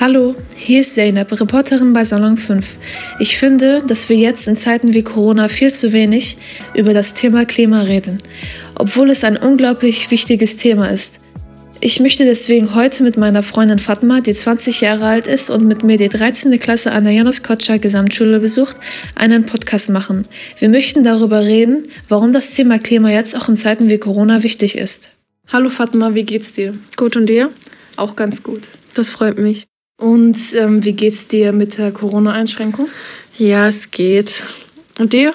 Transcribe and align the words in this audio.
Hallo, 0.00 0.34
hier 0.56 0.80
ist 0.80 0.96
Zeynep, 0.96 1.30
Reporterin 1.40 1.92
bei 1.92 2.04
Salon 2.04 2.36
5. 2.36 2.76
Ich 3.20 3.38
finde, 3.38 3.84
dass 3.86 4.08
wir 4.08 4.16
jetzt 4.16 4.48
in 4.48 4.56
Zeiten 4.56 4.94
wie 4.94 5.04
Corona 5.04 5.46
viel 5.46 5.72
zu 5.72 5.92
wenig 5.92 6.38
über 6.74 6.92
das 6.92 7.14
Thema 7.14 7.44
Klima 7.44 7.82
reden, 7.82 8.18
obwohl 8.74 9.10
es 9.10 9.22
ein 9.22 9.36
unglaublich 9.36 10.10
wichtiges 10.10 10.56
Thema 10.56 10.88
ist. 10.88 11.21
Ich 11.84 11.98
möchte 11.98 12.24
deswegen 12.24 12.76
heute 12.76 13.02
mit 13.02 13.16
meiner 13.16 13.42
Freundin 13.42 13.80
Fatma, 13.80 14.20
die 14.20 14.34
20 14.34 14.82
Jahre 14.82 15.04
alt 15.04 15.26
ist 15.26 15.50
und 15.50 15.66
mit 15.66 15.82
mir 15.82 15.98
die 15.98 16.08
13. 16.08 16.56
Klasse 16.60 16.92
an 16.92 17.02
der 17.02 17.12
Janos 17.12 17.42
Kotscher 17.42 17.80
Gesamtschule 17.80 18.38
besucht, 18.38 18.76
einen 19.16 19.46
Podcast 19.46 19.90
machen. 19.90 20.28
Wir 20.60 20.68
möchten 20.68 21.02
darüber 21.02 21.44
reden, 21.44 21.88
warum 22.08 22.32
das 22.32 22.54
Thema 22.54 22.78
Klima 22.78 23.10
jetzt 23.10 23.36
auch 23.36 23.48
in 23.48 23.56
Zeiten 23.56 23.90
wie 23.90 23.98
Corona 23.98 24.44
wichtig 24.44 24.78
ist. 24.78 25.10
Hallo 25.48 25.70
Fatma, 25.70 26.14
wie 26.14 26.22
geht's 26.22 26.52
dir? 26.52 26.72
Gut 26.96 27.16
und 27.16 27.26
dir? 27.26 27.50
Auch 27.96 28.14
ganz 28.14 28.44
gut. 28.44 28.68
Das 28.94 29.10
freut 29.10 29.38
mich. 29.38 29.66
Und 30.00 30.38
ähm, 30.54 30.84
wie 30.84 30.92
geht's 30.92 31.26
dir 31.26 31.50
mit 31.50 31.78
der 31.78 31.90
Corona-Einschränkung? 31.90 32.90
Ja, 33.38 33.66
es 33.66 33.90
geht. 33.90 34.44
Und 35.00 35.12
dir? 35.14 35.34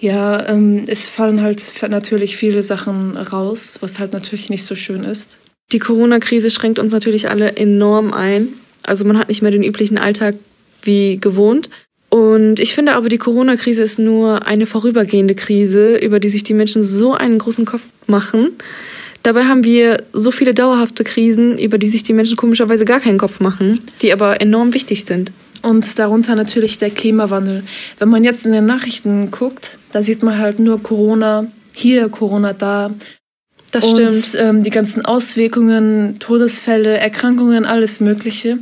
Ja, 0.00 0.44
ähm, 0.48 0.86
es 0.88 1.06
fallen 1.06 1.40
halt 1.40 1.62
natürlich 1.88 2.36
viele 2.36 2.64
Sachen 2.64 3.16
raus, 3.16 3.78
was 3.80 4.00
halt 4.00 4.12
natürlich 4.12 4.50
nicht 4.50 4.64
so 4.64 4.74
schön 4.74 5.04
ist. 5.04 5.38
Die 5.72 5.78
Corona-Krise 5.78 6.50
schränkt 6.50 6.78
uns 6.78 6.92
natürlich 6.92 7.30
alle 7.30 7.56
enorm 7.56 8.12
ein. 8.12 8.48
Also 8.84 9.04
man 9.04 9.18
hat 9.18 9.28
nicht 9.28 9.42
mehr 9.42 9.50
den 9.50 9.64
üblichen 9.64 9.98
Alltag 9.98 10.34
wie 10.82 11.18
gewohnt. 11.18 11.70
Und 12.10 12.60
ich 12.60 12.74
finde 12.74 12.94
aber, 12.94 13.08
die 13.08 13.18
Corona-Krise 13.18 13.82
ist 13.82 13.98
nur 13.98 14.46
eine 14.46 14.66
vorübergehende 14.66 15.34
Krise, 15.34 15.96
über 15.96 16.20
die 16.20 16.28
sich 16.28 16.44
die 16.44 16.54
Menschen 16.54 16.82
so 16.82 17.12
einen 17.12 17.38
großen 17.38 17.64
Kopf 17.64 17.82
machen. 18.06 18.50
Dabei 19.24 19.46
haben 19.46 19.64
wir 19.64 19.96
so 20.12 20.30
viele 20.30 20.52
dauerhafte 20.52 21.02
Krisen, 21.02 21.58
über 21.58 21.78
die 21.78 21.88
sich 21.88 22.02
die 22.02 22.12
Menschen 22.12 22.36
komischerweise 22.36 22.84
gar 22.84 23.00
keinen 23.00 23.18
Kopf 23.18 23.40
machen, 23.40 23.80
die 24.02 24.12
aber 24.12 24.40
enorm 24.40 24.74
wichtig 24.74 25.06
sind. 25.06 25.32
Und 25.62 25.98
darunter 25.98 26.34
natürlich 26.34 26.78
der 26.78 26.90
Klimawandel. 26.90 27.64
Wenn 27.98 28.10
man 28.10 28.22
jetzt 28.22 28.44
in 28.44 28.52
den 28.52 28.66
Nachrichten 28.66 29.30
guckt, 29.30 29.78
da 29.92 30.02
sieht 30.02 30.22
man 30.22 30.38
halt 30.38 30.58
nur 30.58 30.82
Corona 30.82 31.46
hier, 31.72 32.10
Corona 32.10 32.52
da. 32.52 32.92
Das 33.74 33.84
und, 33.84 34.14
stimmt. 34.14 34.36
Ähm, 34.40 34.62
die 34.62 34.70
ganzen 34.70 35.04
Auswirkungen, 35.04 36.20
Todesfälle, 36.20 36.96
Erkrankungen, 36.96 37.64
alles 37.64 37.98
Mögliche. 38.00 38.58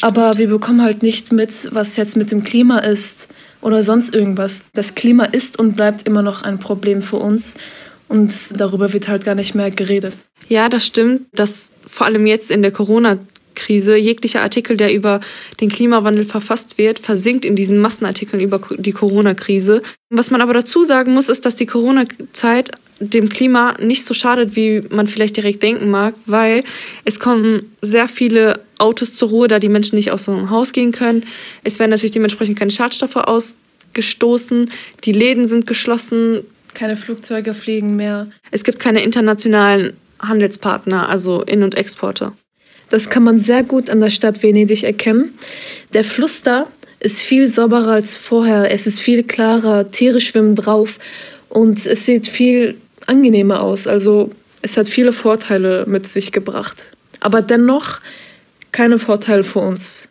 Aber 0.00 0.38
wir 0.38 0.48
bekommen 0.48 0.80
halt 0.80 1.02
nicht 1.02 1.32
mit, 1.32 1.68
was 1.72 1.96
jetzt 1.96 2.16
mit 2.16 2.30
dem 2.30 2.44
Klima 2.44 2.78
ist 2.78 3.28
oder 3.60 3.82
sonst 3.82 4.14
irgendwas. 4.14 4.66
Das 4.72 4.94
Klima 4.94 5.24
ist 5.24 5.58
und 5.58 5.74
bleibt 5.74 6.06
immer 6.06 6.22
noch 6.22 6.42
ein 6.42 6.58
Problem 6.58 7.02
für 7.02 7.16
uns. 7.16 7.56
Und 8.08 8.60
darüber 8.60 8.92
wird 8.92 9.08
halt 9.08 9.24
gar 9.24 9.34
nicht 9.34 9.54
mehr 9.56 9.70
geredet. 9.72 10.14
Ja, 10.48 10.68
das 10.68 10.86
stimmt, 10.86 11.22
dass 11.32 11.72
vor 11.86 12.06
allem 12.06 12.26
jetzt 12.26 12.50
in 12.50 12.62
der 12.62 12.70
Corona-Krise 12.70 13.96
jeglicher 13.96 14.42
Artikel, 14.42 14.76
der 14.76 14.94
über 14.94 15.20
den 15.60 15.68
Klimawandel 15.68 16.26
verfasst 16.26 16.78
wird, 16.78 17.00
versinkt 17.00 17.44
in 17.44 17.56
diesen 17.56 17.78
Massenartikeln 17.78 18.40
über 18.40 18.60
die 18.76 18.92
Corona-Krise. 18.92 19.82
Was 20.10 20.30
man 20.30 20.42
aber 20.42 20.54
dazu 20.54 20.84
sagen 20.84 21.12
muss, 21.12 21.28
ist, 21.28 21.44
dass 21.44 21.56
die 21.56 21.66
Corona-Zeit 21.66 22.70
dem 23.00 23.28
Klima 23.28 23.76
nicht 23.80 24.04
so 24.04 24.14
schadet, 24.14 24.56
wie 24.56 24.82
man 24.90 25.06
vielleicht 25.06 25.36
direkt 25.36 25.62
denken 25.62 25.90
mag, 25.90 26.14
weil 26.26 26.64
es 27.04 27.18
kommen 27.20 27.74
sehr 27.82 28.08
viele 28.08 28.60
Autos 28.78 29.14
zur 29.14 29.30
Ruhe, 29.30 29.48
da 29.48 29.58
die 29.58 29.68
Menschen 29.68 29.96
nicht 29.96 30.10
aus 30.10 30.26
dem 30.26 30.50
Haus 30.50 30.72
gehen 30.72 30.92
können. 30.92 31.24
Es 31.64 31.78
werden 31.78 31.90
natürlich 31.90 32.12
dementsprechend 32.12 32.58
keine 32.58 32.70
Schadstoffe 32.70 33.16
ausgestoßen, 33.16 34.70
die 35.04 35.12
Läden 35.12 35.46
sind 35.46 35.66
geschlossen, 35.66 36.42
keine 36.74 36.96
Flugzeuge 36.96 37.54
fliegen 37.54 37.94
mehr. 37.94 38.28
Es 38.50 38.64
gibt 38.64 38.80
keine 38.80 39.02
internationalen 39.02 39.92
Handelspartner, 40.20 41.08
also 41.08 41.42
In- 41.42 41.62
und 41.62 41.76
Exporte. 41.76 42.32
Das 42.90 43.08
kann 43.08 43.22
man 43.22 43.38
sehr 43.38 43.62
gut 43.62 43.88
an 43.88 44.00
der 44.00 44.10
Stadt 44.10 44.42
Venedig 44.42 44.82
erkennen. 44.82 45.34
Der 45.92 46.04
Fluss 46.04 46.42
da 46.42 46.66
ist 47.00 47.22
viel 47.22 47.48
sauberer 47.48 47.92
als 47.92 48.18
vorher. 48.18 48.70
Es 48.70 48.86
ist 48.86 49.00
viel 49.00 49.22
klarer, 49.22 49.90
Tiere 49.90 50.20
schwimmen 50.20 50.54
drauf 50.54 50.98
und 51.48 51.84
es 51.86 52.06
sieht 52.06 52.26
viel 52.26 52.76
angenehmer 53.06 53.62
aus. 53.62 53.86
Also 53.86 54.30
es 54.62 54.76
hat 54.76 54.88
viele 54.88 55.12
Vorteile 55.12 55.84
mit 55.86 56.08
sich 56.08 56.32
gebracht. 56.32 56.90
Aber 57.20 57.42
dennoch 57.42 58.00
keine 58.72 58.98
Vorteile 58.98 59.44
für 59.44 59.60
uns. 59.60 60.08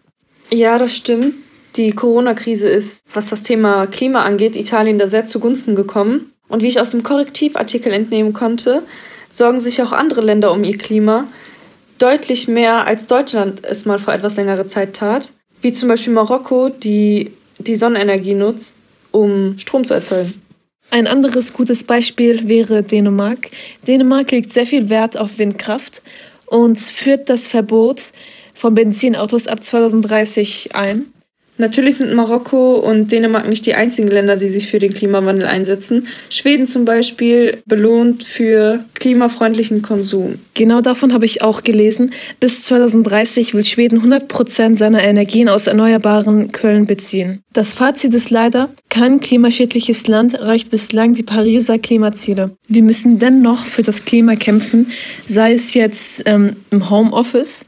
Ja, 0.49 0.77
das 0.77 0.95
stimmt. 0.95 1.35
Die 1.75 1.91
Corona-Krise 1.91 2.69
ist, 2.69 3.03
was 3.13 3.29
das 3.29 3.41
Thema 3.41 3.87
Klima 3.87 4.23
angeht, 4.23 4.55
Italien 4.55 4.99
da 4.99 5.07
sehr 5.07 5.25
zugunsten 5.25 5.75
gekommen. 5.75 6.31
Und 6.47 6.61
wie 6.61 6.67
ich 6.67 6.79
aus 6.79 6.91
dem 6.91 7.03
Korrektivartikel 7.03 7.91
entnehmen 7.91 8.33
konnte, 8.33 8.83
sorgen 9.31 9.59
sich 9.59 9.81
auch 9.81 9.91
andere 9.91 10.21
Länder 10.21 10.51
um 10.51 10.63
ihr 10.63 10.77
Klima 10.77 11.25
deutlich 11.97 12.47
mehr, 12.47 12.85
als 12.85 13.07
Deutschland 13.07 13.63
es 13.63 13.85
mal 13.85 13.97
vor 13.97 14.13
etwas 14.13 14.35
längerer 14.35 14.67
Zeit 14.67 14.95
tat. 14.95 15.31
Wie 15.61 15.71
zum 15.71 15.89
Beispiel 15.89 16.13
Marokko, 16.13 16.69
die 16.69 17.31
die 17.57 17.75
Sonnenenergie 17.75 18.33
nutzt, 18.33 18.75
um 19.11 19.57
Strom 19.57 19.85
zu 19.85 19.93
erzeugen. 19.93 20.33
Ein 20.89 21.07
anderes 21.07 21.53
gutes 21.53 21.83
Beispiel 21.83 22.47
wäre 22.47 22.83
Dänemark. 22.83 23.49
Dänemark 23.87 24.31
legt 24.31 24.53
sehr 24.53 24.65
viel 24.65 24.89
Wert 24.89 25.17
auf 25.17 25.37
Windkraft 25.37 26.01
und 26.45 26.79
führt 26.79 27.29
das 27.29 27.47
Verbot 27.47 28.01
von 28.53 28.75
Benzinautos 28.75 29.47
ab 29.47 29.63
2030 29.63 30.75
ein. 30.75 31.12
Natürlich 31.57 31.97
sind 31.97 32.13
Marokko 32.13 32.75
und 32.75 33.11
Dänemark 33.11 33.47
nicht 33.47 33.65
die 33.65 33.75
einzigen 33.75 34.07
Länder, 34.07 34.37
die 34.37 34.49
sich 34.49 34.69
für 34.69 34.79
den 34.79 34.93
Klimawandel 34.93 35.47
einsetzen. 35.47 36.07
Schweden 36.29 36.65
zum 36.65 36.83
Beispiel 36.83 37.61
belohnt 37.65 38.23
für 38.23 38.83
klimafreundlichen 38.95 39.83
Konsum. 39.83 40.39
Genau 40.55 40.81
davon 40.81 41.13
habe 41.13 41.25
ich 41.25 41.43
auch 41.43 41.61
gelesen. 41.61 42.11
Bis 42.39 42.63
2030 42.63 43.53
will 43.53 43.63
Schweden 43.63 43.97
100 43.97 44.27
Prozent 44.27 44.79
seiner 44.79 45.03
Energien 45.03 45.47
aus 45.47 45.67
erneuerbaren 45.67 46.51
Quellen 46.51 46.87
beziehen. 46.87 47.43
Das 47.53 47.75
Fazit 47.75 48.15
ist 48.15 48.31
leider, 48.31 48.69
kein 48.89 49.19
klimaschädliches 49.19 50.07
Land 50.07 50.33
erreicht 50.33 50.71
bislang 50.71 51.13
die 51.13 51.23
Pariser 51.23 51.77
Klimaziele. 51.77 52.57
Wir 52.67 52.81
müssen 52.81 53.19
dennoch 53.19 53.65
für 53.65 53.83
das 53.83 54.05
Klima 54.05 54.35
kämpfen, 54.35 54.91
sei 55.27 55.53
es 55.53 55.75
jetzt 55.75 56.23
ähm, 56.25 56.53
im 56.71 56.89
Homeoffice 56.89 57.65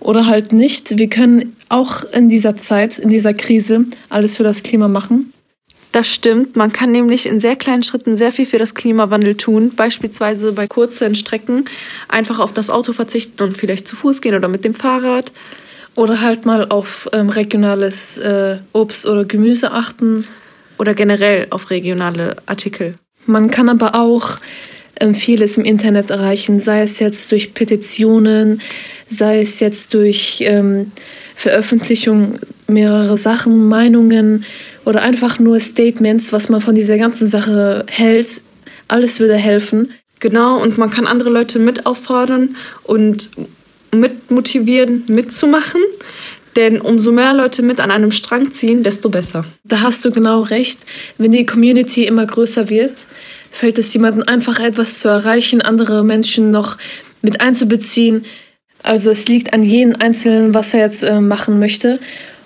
oder 0.00 0.26
halt 0.26 0.52
nicht. 0.52 0.98
Wir 0.98 1.08
können 1.08 1.56
auch 1.68 2.04
in 2.04 2.28
dieser 2.28 2.56
Zeit, 2.56 2.98
in 2.98 3.08
dieser 3.08 3.34
Krise, 3.34 3.86
alles 4.08 4.36
für 4.36 4.42
das 4.42 4.62
Klima 4.62 4.88
machen. 4.88 5.32
Das 5.92 6.06
stimmt. 6.06 6.56
Man 6.56 6.72
kann 6.72 6.92
nämlich 6.92 7.26
in 7.26 7.40
sehr 7.40 7.56
kleinen 7.56 7.82
Schritten 7.82 8.16
sehr 8.16 8.30
viel 8.30 8.46
für 8.46 8.58
das 8.58 8.74
Klimawandel 8.74 9.36
tun. 9.36 9.72
Beispielsweise 9.74 10.52
bei 10.52 10.66
kurzen 10.66 11.14
Strecken 11.14 11.64
einfach 12.08 12.38
auf 12.38 12.52
das 12.52 12.68
Auto 12.68 12.92
verzichten 12.92 13.42
und 13.42 13.56
vielleicht 13.56 13.88
zu 13.88 13.96
Fuß 13.96 14.20
gehen 14.20 14.34
oder 14.34 14.48
mit 14.48 14.64
dem 14.64 14.74
Fahrrad. 14.74 15.32
Oder 15.94 16.20
halt 16.20 16.44
mal 16.44 16.68
auf 16.68 17.08
ähm, 17.12 17.30
regionales 17.30 18.18
äh, 18.18 18.58
Obst 18.72 19.06
oder 19.06 19.24
Gemüse 19.24 19.72
achten. 19.72 20.26
Oder 20.78 20.94
generell 20.94 21.48
auf 21.50 21.70
regionale 21.70 22.36
Artikel. 22.46 22.98
Man 23.26 23.50
kann 23.50 23.68
aber 23.68 23.94
auch 23.94 24.38
vieles 25.14 25.56
im 25.56 25.64
Internet 25.64 26.10
erreichen, 26.10 26.60
sei 26.60 26.82
es 26.82 26.98
jetzt 26.98 27.30
durch 27.32 27.54
Petitionen, 27.54 28.60
sei 29.08 29.40
es 29.40 29.60
jetzt 29.60 29.94
durch 29.94 30.38
ähm, 30.40 30.92
Veröffentlichung 31.34 32.38
mehrerer 32.66 33.16
Sachen, 33.16 33.68
Meinungen 33.68 34.44
oder 34.84 35.02
einfach 35.02 35.38
nur 35.38 35.60
Statements, 35.60 36.32
was 36.32 36.48
man 36.48 36.60
von 36.60 36.74
dieser 36.74 36.98
ganzen 36.98 37.26
Sache 37.26 37.86
hält. 37.88 38.42
Alles 38.88 39.20
würde 39.20 39.36
helfen. 39.36 39.90
Genau, 40.20 40.60
und 40.60 40.78
man 40.78 40.90
kann 40.90 41.06
andere 41.06 41.30
Leute 41.30 41.58
mit 41.58 41.86
auffordern 41.86 42.56
und 42.82 43.30
mit 43.92 44.30
motivieren, 44.30 45.04
mitzumachen. 45.06 45.80
Denn 46.56 46.80
umso 46.80 47.12
mehr 47.12 47.34
Leute 47.34 47.62
mit 47.62 47.78
an 47.78 47.92
einem 47.92 48.10
Strang 48.10 48.50
ziehen, 48.50 48.82
desto 48.82 49.10
besser. 49.10 49.44
Da 49.62 49.82
hast 49.82 50.04
du 50.04 50.10
genau 50.10 50.40
recht. 50.40 50.80
Wenn 51.16 51.30
die 51.30 51.46
Community 51.46 52.04
immer 52.04 52.26
größer 52.26 52.68
wird, 52.68 53.06
fällt 53.58 53.76
es 53.78 53.92
jemandem 53.92 54.22
einfach 54.24 54.60
etwas 54.60 55.00
zu 55.00 55.08
erreichen, 55.08 55.60
andere 55.60 56.04
Menschen 56.04 56.52
noch 56.52 56.78
mit 57.22 57.40
einzubeziehen. 57.40 58.24
Also 58.84 59.10
es 59.10 59.26
liegt 59.26 59.52
an 59.52 59.64
jedem 59.64 59.96
Einzelnen, 59.98 60.54
was 60.54 60.72
er 60.74 60.80
jetzt 60.80 61.02
äh, 61.02 61.20
machen 61.20 61.58
möchte. 61.58 61.98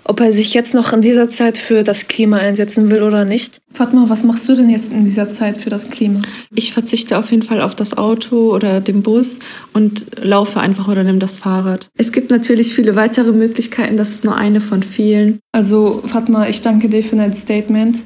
Ob 0.04 0.20
er 0.20 0.32
sich 0.32 0.54
jetzt 0.54 0.74
noch 0.74 0.92
in 0.94 1.02
dieser 1.02 1.28
Zeit 1.28 1.58
für 1.58 1.84
das 1.84 2.08
Klima 2.08 2.38
einsetzen 2.38 2.90
will 2.90 3.02
oder 3.02 3.26
nicht. 3.26 3.60
Fatma, 3.72 4.06
was 4.08 4.24
machst 4.24 4.48
du 4.48 4.56
denn 4.56 4.70
jetzt 4.70 4.90
in 4.90 5.04
dieser 5.04 5.28
Zeit 5.28 5.58
für 5.58 5.68
das 5.68 5.90
Klima? 5.90 6.22
Ich 6.54 6.72
verzichte 6.72 7.18
auf 7.18 7.30
jeden 7.30 7.42
Fall 7.42 7.60
auf 7.60 7.74
das 7.76 7.96
Auto 7.96 8.52
oder 8.52 8.80
den 8.80 9.02
Bus 9.02 9.38
und 9.74 10.06
laufe 10.20 10.60
einfach 10.60 10.88
oder 10.88 11.04
nehme 11.04 11.18
das 11.18 11.38
Fahrrad. 11.38 11.88
Es 11.96 12.10
gibt 12.10 12.30
natürlich 12.30 12.74
viele 12.74 12.96
weitere 12.96 13.32
Möglichkeiten, 13.32 13.98
das 13.98 14.10
ist 14.10 14.24
nur 14.24 14.34
eine 14.34 14.62
von 14.62 14.82
vielen. 14.82 15.40
Also 15.52 16.02
Fatma, 16.06 16.48
ich 16.48 16.62
danke 16.62 16.88
dir 16.88 17.04
für 17.04 17.16
dein 17.16 17.36
Statement. 17.36 17.98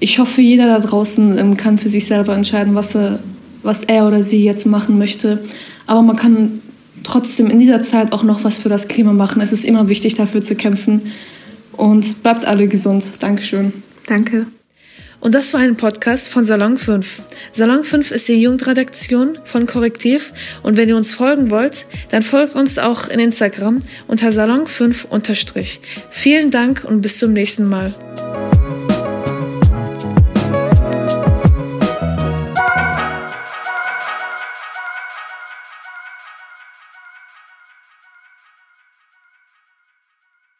Ich 0.00 0.18
hoffe, 0.18 0.42
jeder 0.42 0.66
da 0.66 0.80
draußen 0.80 1.38
ähm, 1.38 1.56
kann 1.56 1.78
für 1.78 1.88
sich 1.88 2.06
selber 2.06 2.34
entscheiden, 2.34 2.74
was 2.74 2.94
er, 2.94 3.20
was 3.62 3.84
er 3.84 4.06
oder 4.06 4.22
sie 4.22 4.44
jetzt 4.44 4.66
machen 4.66 4.98
möchte. 4.98 5.42
Aber 5.86 6.02
man 6.02 6.16
kann 6.16 6.60
trotzdem 7.02 7.50
in 7.50 7.58
dieser 7.58 7.82
Zeit 7.82 8.12
auch 8.12 8.22
noch 8.22 8.44
was 8.44 8.58
für 8.58 8.68
das 8.68 8.88
Klima 8.88 9.12
machen. 9.12 9.40
Es 9.40 9.52
ist 9.52 9.64
immer 9.64 9.88
wichtig, 9.88 10.14
dafür 10.14 10.42
zu 10.42 10.54
kämpfen. 10.54 11.12
Und 11.72 12.22
bleibt 12.22 12.44
alle 12.44 12.68
gesund. 12.68 13.04
Dankeschön. 13.18 13.72
Danke. 14.06 14.46
Und 15.24 15.34
das 15.34 15.54
war 15.54 15.60
ein 15.60 15.76
Podcast 15.76 16.28
von 16.28 16.44
Salon 16.44 16.76
5. 16.76 17.22
Salon 17.52 17.82
5 17.82 18.10
ist 18.10 18.28
die 18.28 18.34
Jugendredaktion 18.34 19.38
von 19.44 19.66
Korrektiv 19.66 20.34
und 20.62 20.76
wenn 20.76 20.90
ihr 20.90 20.96
uns 20.96 21.14
folgen 21.14 21.50
wollt, 21.50 21.86
dann 22.10 22.20
folgt 22.20 22.54
uns 22.54 22.78
auch 22.78 23.08
in 23.08 23.18
Instagram 23.18 23.78
unter 24.06 24.32
Salon 24.32 24.66
5 24.66 25.06
unterstrich. 25.06 25.80
Vielen 26.10 26.50
Dank 26.50 26.84
und 26.84 27.00
bis 27.00 27.18
zum 27.18 27.32
nächsten 27.32 27.66
Mal. 27.66 27.94